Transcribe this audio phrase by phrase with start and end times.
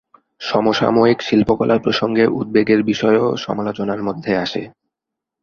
[0.41, 4.61] সমসাময়িক শিল্পকলা প্রসঙ্গে উদ্বেগের বিষয়ও সমালোচনার মধ্যে আসে।